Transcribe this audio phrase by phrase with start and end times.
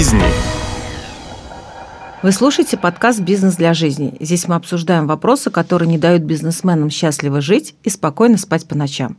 [0.00, 0.22] жизни.
[2.22, 4.16] Вы слушаете подкаст «Бизнес для жизни».
[4.18, 9.18] Здесь мы обсуждаем вопросы, которые не дают бизнесменам счастливо жить и спокойно спать по ночам.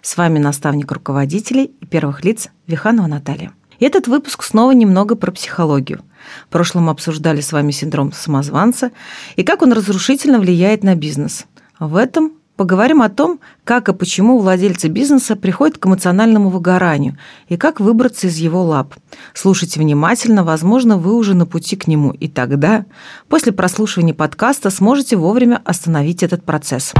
[0.00, 3.52] С вами наставник руководителей и первых лиц Виханова Наталья.
[3.78, 6.00] Этот выпуск снова немного про психологию.
[6.46, 8.90] В прошлом мы обсуждали с вами синдром самозванца
[9.36, 11.44] и как он разрушительно влияет на бизнес.
[11.78, 17.56] В этом Поговорим о том, как и почему владельцы бизнеса приходят к эмоциональному выгоранию и
[17.56, 18.94] как выбраться из его лап.
[19.34, 22.84] Слушайте внимательно, возможно, вы уже на пути к нему, и тогда,
[23.28, 26.92] после прослушивания подкаста, сможете вовремя остановить этот процесс.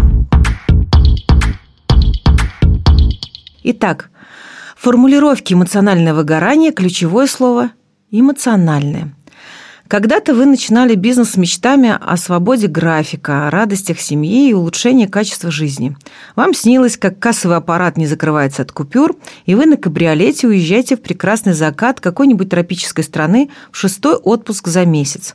[3.63, 4.11] Итак,
[4.77, 7.71] формулировки эмоциональное выгорание– ключевое слово–
[8.11, 9.15] эмоциональное–
[9.89, 15.51] когда-то вы начинали бизнес с мечтами о свободе графика, о радостях семьи и улучшении качества
[15.51, 15.97] жизни.
[16.37, 19.17] Вам снилось, как кассовый аппарат не закрывается от купюр,
[19.47, 24.87] и вы на кабриолете уезжаете в прекрасный закат какой-нибудь тропической страны в шестой отпуск за
[24.87, 25.35] месяц.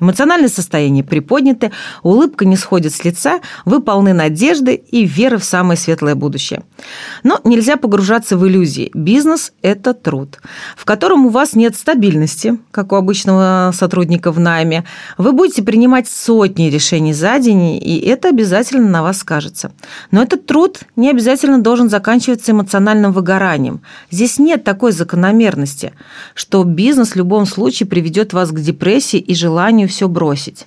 [0.00, 5.78] Эмоциональное состояние приподнято, улыбка не сходит с лица, вы полны надежды и веры в самое
[5.78, 6.62] светлое будущее.
[7.22, 8.90] Но нельзя погружаться в иллюзии.
[8.94, 10.40] Бизнес– это труд,
[10.76, 14.84] в котором у вас нет стабильности, как у обычного сотрудника в найме.
[15.18, 19.72] Вы будете принимать сотни решений за день, и это обязательно на вас скажется.
[20.10, 23.82] Но этот труд не обязательно должен заканчиваться эмоциональным выгоранием.
[24.10, 25.92] Здесь нет такой закономерности,
[26.34, 30.66] что бизнес в любом случае приведет вас к депрессии и желанию желанию все бросить.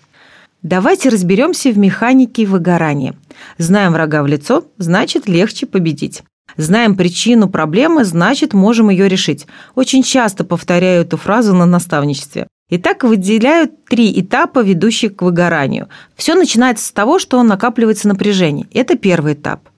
[0.62, 3.14] Давайте разберемся в механике выгорания.
[3.58, 6.24] Знаем врага в лицо, значит легче победить.
[6.58, 9.48] Знаем причину проблемы, значит можем ее решить.
[9.76, 12.48] Очень часто повторяю эту фразу на наставничестве.
[12.72, 15.88] Итак, выделяют три этапа, ведущих к выгоранию.
[16.16, 18.66] Все начинается с того, что накапливается напряжение.
[18.74, 19.60] Это первый этап–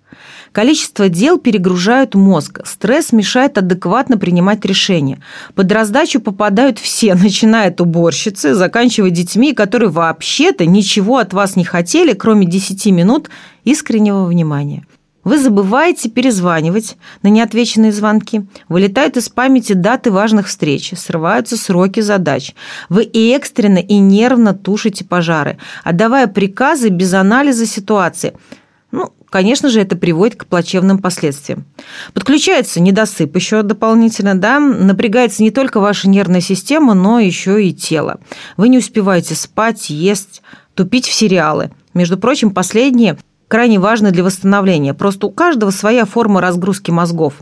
[0.57, 5.21] Количество дел перегружают мозг, стресс мешает адекватно принимать решения.
[5.53, 11.63] Под раздачу попадают все, начиная от уборщицы, заканчивая детьми, которые вообще-то ничего от вас не
[11.63, 13.29] хотели, кроме 10 минут
[13.65, 14.87] искреннего внимания.
[15.23, 22.55] Вы забываете перезванивать на неотвеченные звонки, вылетают из памяти даты важных встреч, срываются сроки задач.
[22.89, 28.33] Вы и экстренно, и нервно тушите пожары, отдавая приказы без анализа ситуации–
[28.91, 31.65] ну, конечно же, это приводит к плачевным последствиям.
[32.13, 38.19] Подключается недосып еще дополнительно, да, напрягается не только ваша нервная система, но еще и тело.
[38.55, 40.41] Вы не успеваете спать, есть,
[40.73, 41.71] тупить в сериалы.
[41.93, 44.93] Между прочим, последние крайне важны для восстановления.
[44.93, 47.35] Просто у каждого своя форма разгрузки мозгов.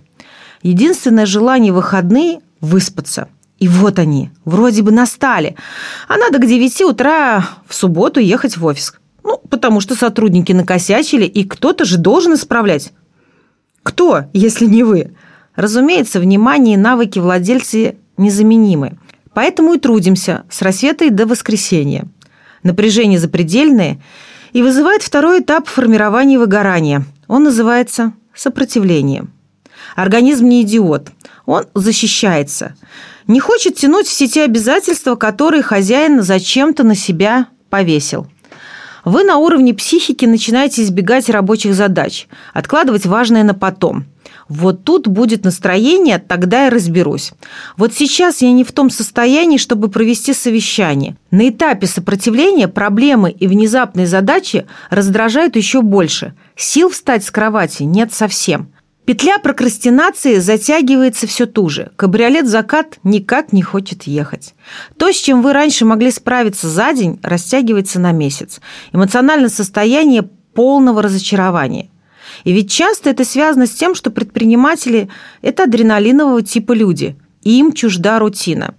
[0.63, 3.28] Единственное желание выходные– выспаться.
[3.59, 5.55] И вот они, вроде бы настали.
[6.07, 8.95] А надо к 9 утра в субботу ехать в офис.
[9.50, 12.94] Потому что сотрудники накосячили, и кто-то же должен исправлять.
[13.83, 15.13] Кто, если не вы?
[15.56, 18.97] Разумеется, внимание и навыки владельцы незаменимы.
[19.34, 22.05] Поэтому и трудимся с рассвета и до воскресенья.
[22.63, 24.01] Напряжение запредельное
[24.53, 27.05] и вызывает второй этап формирования выгорания.
[27.28, 29.28] Он называется сопротивление.
[29.95, 31.09] Организм не идиот.
[31.45, 32.75] Он защищается.
[33.28, 38.28] Не хочет тянуть все те обязательства, которые хозяин зачем-то на себя повесил–
[39.05, 44.05] вы на уровне психики начинаете избегать рабочих задач, откладывать важное на потом.
[44.49, 47.33] Вот тут будет настроение, тогда я разберусь.
[47.77, 51.16] Вот сейчас я не в том состоянии, чтобы провести совещание.
[51.31, 56.33] На этапе сопротивления проблемы и внезапные задачи раздражают еще больше.
[56.55, 58.69] Сил встать с кровати нет совсем.
[59.05, 61.91] Петля прокрастинации затягивается все туже.
[61.95, 64.55] Кабриолет «Закат» никак не хочет ехать.
[64.97, 68.61] То, с чем вы раньше могли справиться за день, растягивается на месяц.
[68.93, 70.23] Эмоциональное состояние
[70.55, 71.89] полного разочарования.
[72.45, 75.09] И ведь часто это связано с тем, что предприниматели–
[75.43, 77.16] это адреналинового типа люди.
[77.43, 78.73] Им чужда рутина.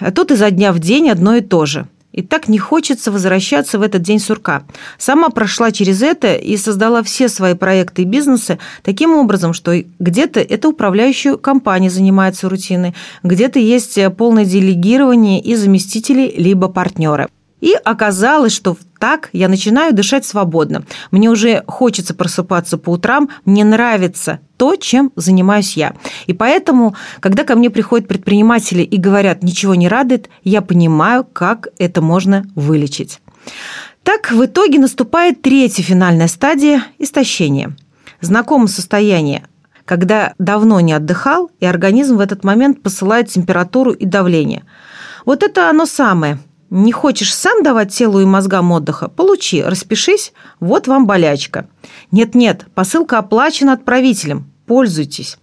[0.00, 3.78] А тут изо дня в день одно и то же– и так не хочется возвращаться
[3.78, 4.62] в этот день сурка.
[4.98, 10.38] Сама прошла через это и создала все свои проекты и бизнесы таким образом, что где-то
[10.38, 12.94] это управляющая компания занимается рутиной,
[13.24, 17.28] где-то есть полное делегирование и заместители, либо партнеры.
[17.60, 20.82] И оказалось, что так я начинаю дышать свободно.
[21.10, 25.94] Мне уже хочется просыпаться по утрам, мне нравится то, чем занимаюсь я.
[26.26, 31.68] И поэтому, когда ко мне приходят предприниматели и говорят, ничего не радует, я понимаю, как
[31.76, 33.20] это можно вылечить.
[34.04, 37.76] Так, в итоге наступает третья финальная стадия– истощение.
[38.22, 39.44] Знакомое состояние
[39.84, 44.64] когда давно не отдыхал, и организм в этот момент посылает температуру и давление.
[45.26, 46.38] Вот это оно самое–
[46.70, 49.08] не хочешь сам давать телу и мозгам отдыха?
[49.08, 51.68] Получи, распишись, вот вам болячка.
[52.10, 54.50] Нет-нет, посылка оплачена отправителем.
[54.66, 55.38] Пользуйтесь.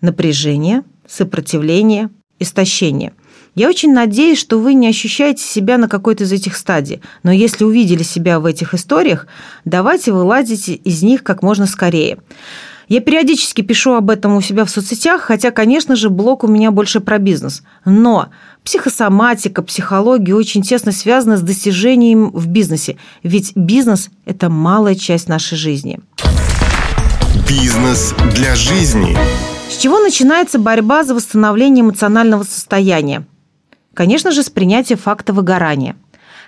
[0.00, 3.12] Напряжение, сопротивление, истощения.
[3.54, 7.64] Я очень надеюсь, что вы не ощущаете себя на какой-то из этих стадий, но если
[7.64, 9.28] увидели себя в этих историях,
[9.64, 12.18] давайте вылазите из них как можно скорее.
[12.88, 16.70] Я периодически пишу об этом у себя в соцсетях, хотя, конечно же, блог у меня
[16.70, 17.62] больше про бизнес.
[17.84, 18.28] Но
[18.62, 25.56] психосоматика, психология очень тесно связаны с достижением в бизнесе, ведь бизнес– это малая часть нашей
[25.56, 26.00] жизни.
[27.48, 29.16] Бизнес для жизни.
[29.70, 33.24] С чего начинается борьба за восстановление эмоционального состояния?
[33.94, 35.96] Конечно же, с принятия факта выгорания.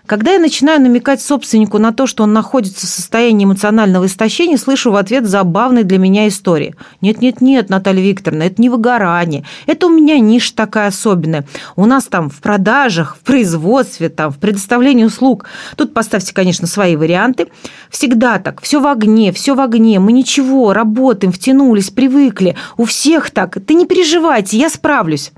[0.06, 4.92] Когда я начинаю намекать собственнику на то, что он находится в состоянии эмоционального истощения, слышу
[4.92, 6.76] в ответ забавные для меня истории.
[7.00, 9.44] Нет-нет-нет, Наталья Викторовна, это не выгорание.
[9.66, 11.44] Это у меня ниша такая особенная.
[11.74, 15.46] У нас там в продажах, в производстве, там, в предоставлении услуг.
[15.76, 17.48] Тут поставьте, конечно, свои варианты.
[17.90, 18.62] Всегда так.
[18.62, 19.98] Все в огне, все в огне.
[19.98, 22.54] Мы ничего, работаем, втянулись, привыкли.
[22.76, 23.58] У всех так.
[23.66, 25.32] Ты не переживайте, я справлюсь.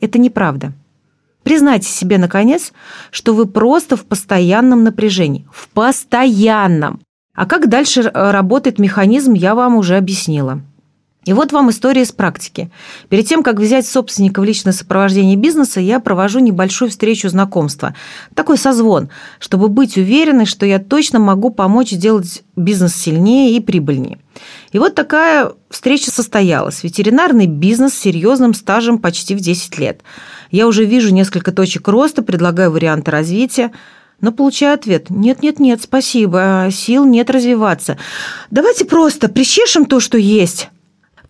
[0.00, 0.72] Это неправда.
[1.46, 2.72] Признайте себе, наконец,
[3.12, 5.46] что вы просто в постоянном напряжении.
[5.52, 6.98] В постоянном.
[7.36, 10.60] А как дальше э, работает механизм, я вам уже объяснила.
[11.24, 12.72] И вот вам история из практики.
[13.10, 17.94] Перед тем, как взять собственника в личное сопровождение бизнеса, я провожу небольшую встречу знакомства.
[18.34, 19.08] Такой созвон,
[19.38, 24.18] чтобы быть уверенной, что я точно могу помочь сделать бизнес сильнее и прибыльнее.
[24.72, 26.82] И вот такая встреча состоялась.
[26.82, 30.00] Ветеринарный бизнес с серьезным стажем почти в 10 лет–
[30.50, 33.72] я уже вижу несколько точек роста, предлагаю варианты развития,
[34.20, 37.98] но получаю ответ «нет-нет-нет, спасибо, сил нет развиваться».
[38.50, 40.70] Давайте просто прищешем то, что есть.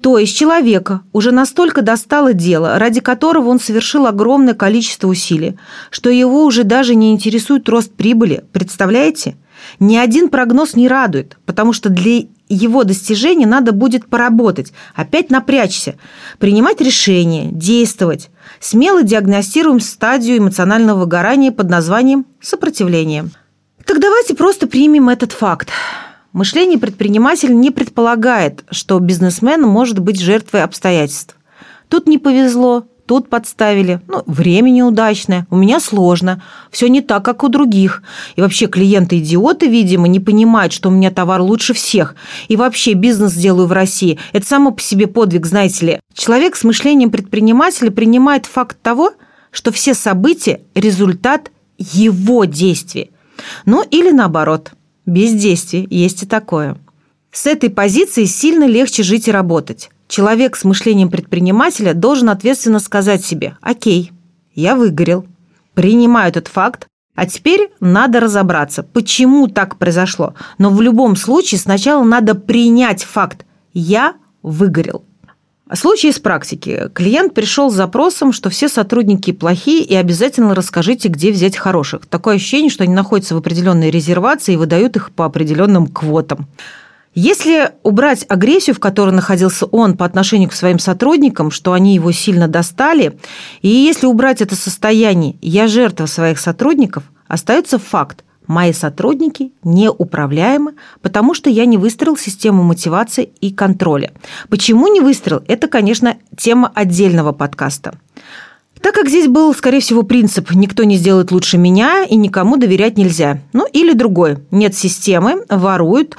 [0.00, 5.56] То есть человека уже настолько достало дело, ради которого он совершил огромное количество усилий,
[5.90, 8.44] что его уже даже не интересует рост прибыли.
[8.52, 9.36] Представляете?
[9.80, 15.96] Ни один прогноз не радует, потому что для его достижения надо будет поработать, опять напрячься,
[16.38, 18.30] принимать решения, действовать.
[18.60, 23.28] Смело диагностируем стадию эмоционального выгорания под названием сопротивление.
[23.84, 25.68] Так давайте просто примем этот факт.
[26.32, 31.36] Мышление предпринимателя не предполагает, что бизнесмен может быть жертвой обстоятельств.
[31.88, 34.00] Тут не повезло, тут подставили.
[34.08, 38.02] Ну, время неудачное, у меня сложно, все не так, как у других.
[38.34, 42.14] И вообще клиенты-идиоты, видимо, не понимают, что у меня товар лучше всех.
[42.48, 44.18] И вообще бизнес делаю в России.
[44.32, 46.00] Это само по себе подвиг, знаете ли.
[46.14, 49.12] Человек с мышлением предпринимателя принимает факт того,
[49.50, 53.10] что все события– результат его действий.
[53.64, 54.72] Ну или наоборот,
[55.06, 56.76] бездействие, есть и такое.
[57.32, 59.90] С этой позиции сильно легче жить и работать.
[60.08, 64.12] Человек с мышлением предпринимателя должен ответственно сказать себе «Окей,
[64.54, 65.26] я выгорел,
[65.74, 70.34] принимаю этот факт, а теперь надо разобраться, почему так произошло.
[70.58, 75.04] Но в любом случае сначала надо принять факт «Я выгорел».
[75.74, 76.88] Случай из практики.
[76.94, 82.06] Клиент пришел с запросом, что все сотрудники плохие и обязательно расскажите, где взять хороших.
[82.06, 86.46] Такое ощущение, что они находятся в определенной резервации и выдают их по определенным квотам.
[87.18, 92.12] Если убрать агрессию, в которой находился он по отношению к своим сотрудникам, что они его
[92.12, 93.18] сильно достали,
[93.62, 101.34] и если убрать это состояние «я жертва своих сотрудников», остается факт Мои сотрудники неуправляемы, потому
[101.34, 104.12] что я не выстроил систему мотивации и контроля.
[104.48, 105.42] Почему не выстроил?
[105.48, 107.98] Это, конечно, тема отдельного подкаста.
[108.86, 112.96] Так как здесь был, скорее всего, принцип «никто не сделает лучше меня» и никому доверять
[112.96, 113.40] нельзя.
[113.52, 114.38] Ну, или другой.
[114.52, 116.16] Нет системы, воруют,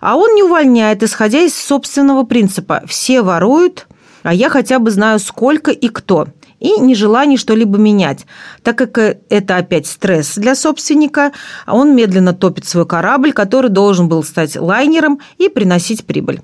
[0.00, 2.82] а он не увольняет, исходя из собственного принципа.
[2.88, 3.86] Все воруют,
[4.24, 6.26] а я хотя бы знаю, сколько и кто.
[6.58, 8.26] И нежелание что-либо менять,
[8.64, 11.30] так как это опять стресс для собственника,
[11.66, 16.40] а он медленно топит свой корабль, который должен был стать лайнером и приносить прибыль.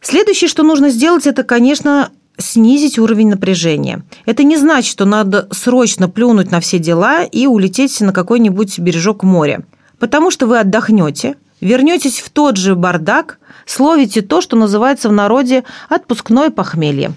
[0.00, 4.02] Следующее, что нужно сделать, это, конечно, снизить уровень напряжения.
[4.26, 9.22] Это не значит, что надо срочно плюнуть на все дела и улететь на какой-нибудь бережок
[9.22, 9.64] моря.
[9.98, 15.64] Потому что вы отдохнете, вернетесь в тот же бардак, словите то, что называется в народе
[15.88, 17.12] отпускное похмелье.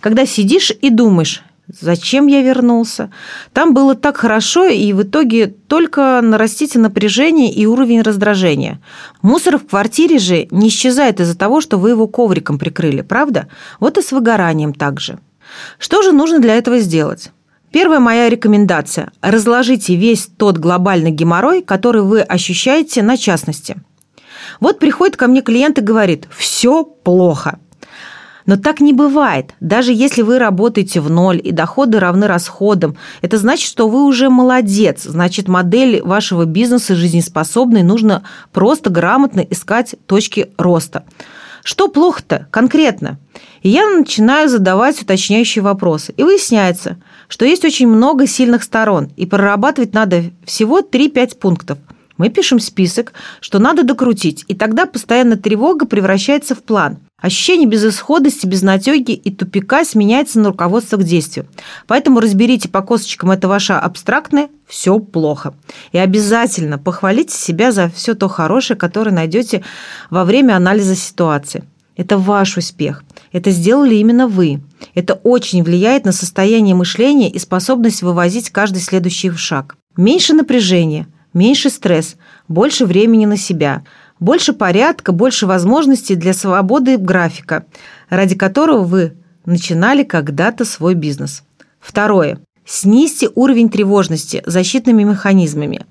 [0.00, 1.42] Когда сидишь и думаешь,
[1.78, 3.10] Зачем я вернулся?
[3.52, 8.80] Там было так хорошо, и в итоге только нарастите напряжение и уровень раздражения.
[9.22, 13.48] Мусор в квартире же не исчезает из-за того, что вы его ковриком прикрыли, правда?
[13.78, 15.18] Вот и с выгоранием также.
[15.78, 17.30] Что же нужно для этого сделать?
[17.70, 23.76] Первая моя рекомендация– разложите весь тот глобальный геморрой, который вы ощущаете на частности.
[24.58, 27.60] Вот приходит ко мне клиент и говорит «все плохо».
[28.50, 29.54] Но так не бывает.
[29.60, 34.28] Даже если вы работаете в ноль и доходы равны расходам, это значит, что вы уже
[34.28, 35.04] молодец.
[35.04, 41.04] Значит, модель вашего бизнеса жизнеспособной нужно просто грамотно искать точки роста.
[41.62, 43.20] Что плохо-то конкретно?
[43.62, 46.12] И я начинаю задавать уточняющие вопросы.
[46.16, 46.96] И выясняется,
[47.28, 51.78] что есть очень много сильных сторон, и прорабатывать надо всего 3-5 пунктов.
[52.20, 56.98] Мы пишем список, что надо докрутить, и тогда постоянная тревога превращается в план.
[57.16, 61.46] Ощущение безысходности, безнадеги и тупика сменяется на руководство к действию.
[61.86, 65.54] Поэтому разберите по косточкам это ваше абстрактное «все плохо».
[65.92, 69.64] И обязательно похвалите себя за все то хорошее, которое найдете
[70.10, 71.64] во время анализа ситуации.
[71.96, 73.02] Это ваш успех.
[73.32, 74.60] Это сделали именно вы.
[74.94, 79.78] Это очень влияет на состояние мышления и способность вывозить каждый следующий шаг.
[79.96, 82.16] Меньше напряжения, меньше стресс,
[82.48, 83.84] больше времени на себя–
[84.20, 87.64] больше порядка, больше возможностей для свободы графика,
[88.10, 89.14] ради которого вы
[89.46, 91.42] начинали когда-то свой бизнес.
[91.80, 92.38] Второе.
[92.66, 95.86] Снизьте уровень тревожности защитными механизмами.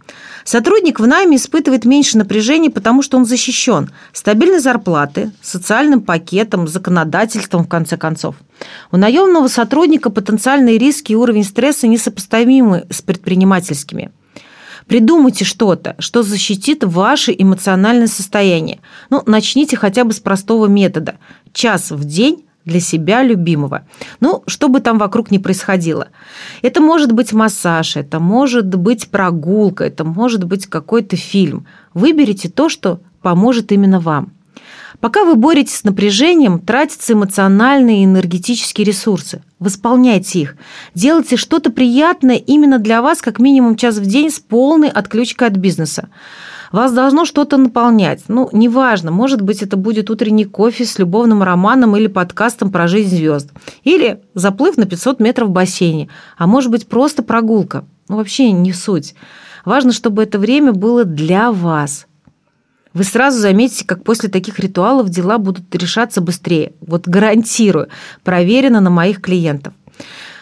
[0.46, 7.66] Сотрудник в найме испытывает меньше напряжения, потому что он защищен стабильной зарплаты, социальным пакетом, законодательством,
[7.66, 8.36] в конце концов.
[8.92, 14.12] У наемного сотрудника потенциальные риски и уровень стресса несопоставимы с предпринимательскими–
[14.90, 18.80] Придумайте что-то, что защитит ваше эмоциональное состояние.
[19.12, 21.18] Ну, начните хотя бы с простого метода.
[21.54, 23.86] Час в день для себя любимого.
[24.20, 26.08] Ну, что бы там вокруг ни происходило.
[26.64, 31.68] Это может быть массаж, это может быть прогулка, это может быть какой-то фильм.
[31.94, 34.34] Выберите то, что поможет именно вам.
[35.00, 39.42] Пока вы боретесь с напряжением, тратятся эмоциональные и энергетические ресурсы.
[39.58, 40.58] Восполняйте их.
[40.94, 45.56] Делайте что-то приятное именно для вас как минимум час в день с полной отключкой от
[45.56, 46.10] бизнеса.
[46.74, 48.24] Вас должно что-то наполнять.
[48.28, 53.16] Ну, неважно, может быть, это будет утренний кофе с любовным романом или подкастом про жизнь
[53.16, 53.52] звезд.
[53.86, 56.10] Или заплыв на 500 метров в бассейне.
[56.38, 57.86] А может быть, просто прогулка.
[58.10, 59.16] Ну, вообще не суть.
[59.64, 62.06] Важно, чтобы это время было для вас–
[62.94, 66.74] вы сразу заметите, как после таких ритуалов дела будут решаться быстрее.
[66.82, 67.88] Вот гарантирую,
[68.24, 69.74] проверено на моих клиентов.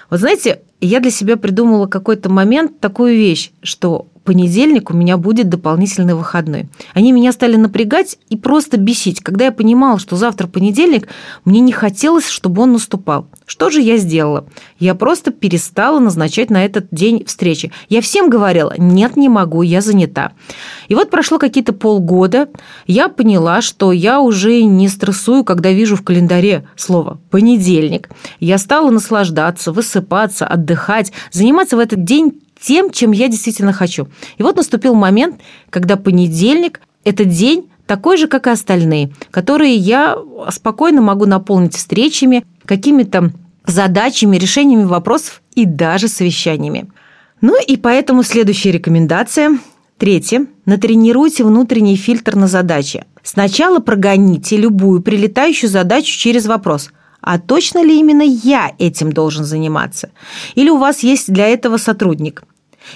[0.10, 5.48] Вот знаете, я для себя придумала какой-то момент такую вещь, что понедельник у меня будет
[5.48, 6.67] дополнительный выходной.
[6.93, 9.22] Они меня стали напрягать и просто бесить.
[9.22, 11.07] Когда я понимала, что завтра понедельник,
[11.46, 13.29] мне не хотелось, чтобы он наступал.
[13.46, 14.46] Что же я сделала?
[14.79, 17.72] Я просто перестала назначать на этот день встречи.
[17.88, 20.34] Я всем говорила, нет, не могу, я занята.
[20.89, 22.50] И вот прошло какие-то полгода,
[22.86, 28.10] я поняла, что я уже не стрессую, когда вижу в календаре слово «понедельник».
[28.41, 34.08] Я стала наслаждаться, высыпаться, отдыхать, заниматься в этот день тем, чем я действительно хочу.
[34.38, 40.18] И вот наступил момент, когда понедельник– это день такой же, как и остальные, которые я
[40.50, 43.32] спокойно могу наполнить встречами, какими-то
[43.66, 46.90] задачами, решениями вопросов и даже совещаниями.
[47.42, 49.60] Ну и поэтому следующая рекомендация.
[49.98, 50.48] Третье.
[50.66, 53.06] Натренируйте внутренний фильтр на задачи.
[53.24, 56.90] Сначала прогоните любую прилетающую задачу через вопрос–
[57.21, 60.09] а точно ли именно я этим должен заниматься?
[60.55, 62.43] Или у вас есть для этого сотрудник?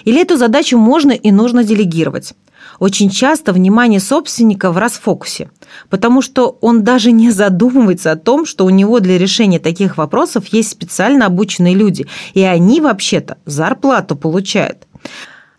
[0.05, 2.33] Или эту задачу можно и нужно делегировать?
[2.79, 5.51] Очень часто внимание собственника в расфокусе,
[5.89, 10.47] потому что он даже не задумывается о том, что у него для решения таких вопросов
[10.47, 14.87] есть специально обученные люди, и они вообще-то зарплату получают.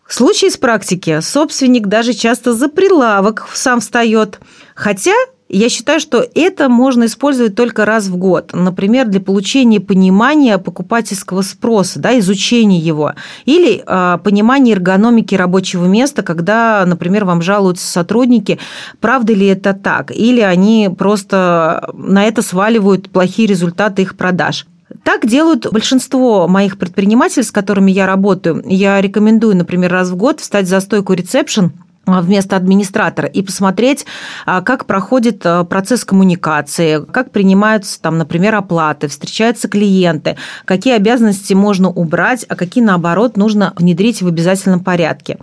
[0.06, 4.40] В случае с практики собственник даже часто за прилавок сам встает,
[4.74, 5.14] хотя
[5.52, 8.50] я считаю, что это можно использовать только раз в год.
[8.54, 13.12] Например, для получения понимания покупательского спроса, да, изучения его.
[13.44, 18.58] Или э, понимания эргономики рабочего места, когда, например, вам жалуются сотрудники,
[19.00, 24.66] правда ли это так, или они просто на это сваливают плохие результаты их продаж.
[25.04, 28.62] Так делают большинство моих предпринимателей, с которыми я работаю.
[28.66, 31.72] Я рекомендую, например, раз в год встать за стойку ресепшн
[32.06, 34.06] вместо администратора и посмотреть,
[34.44, 41.54] а, как проходит а, процесс коммуникации, как принимаются, там, например, оплаты, встречаются клиенты, какие обязанности
[41.54, 45.38] можно убрать, а какие, наоборот, нужно внедрить в обязательном порядке.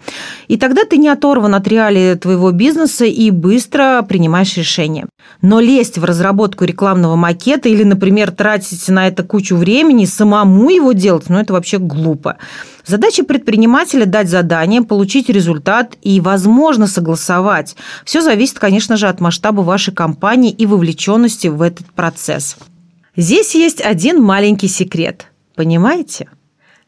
[0.48, 5.06] И тогда ты не оторван от реалии твоего бизнеса и быстро принимаешь решение.
[5.42, 10.92] Но лезть в разработку рекламного макета или, например, тратить на это кучу времени, самому его
[10.92, 12.38] делать, ну, это вообще глупо.
[12.86, 17.76] Задача предпринимателя– дать задание, получить результат и, возможно, согласовать.
[18.06, 22.58] Все зависит, конечно же, от масштаба вашей компании и вовлеченности в этот процесс.
[23.16, 25.28] Здесь есть один маленький секрет.
[25.56, 26.30] Понимаете?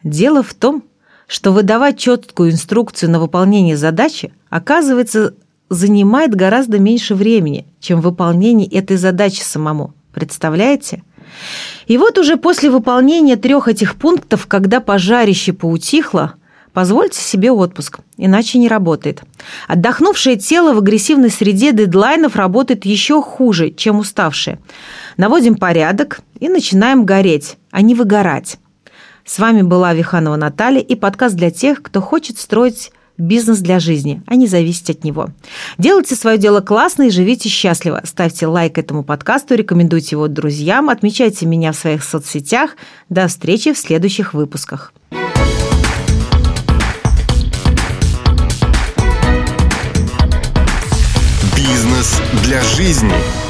[0.04, 0.84] Дело в том,
[1.28, 5.34] что выдавать четкую инструкцию на выполнение задачи, оказывается,
[5.70, 9.94] занимает гораздо меньше времени, чем выполнение этой задачи самому.
[10.14, 11.04] Представляете?
[11.88, 16.36] И вот уже после выполнения трех этих пунктов, когда пожарище поутихло,
[16.74, 19.24] Позвольте себе отпуск, иначе не работает.
[19.68, 24.58] Отдохнувшее тело в агрессивной среде дедлайнов работает еще хуже, чем уставшее.
[25.18, 28.58] Наводим порядок и начинаем гореть, а не выгорать.
[29.26, 34.22] С вами была Виханова Наталья и подкаст для тех, кто хочет строить бизнес для жизни,
[34.26, 35.30] а не зависеть от него.
[35.78, 38.02] Делайте свое дело классно и живите счастливо.
[38.04, 42.76] Ставьте лайк этому подкасту, рекомендуйте его друзьям, отмечайте меня в своих соцсетях.
[43.10, 44.94] До встречи в следующих выпусках.
[51.56, 53.41] Бизнес для жизни.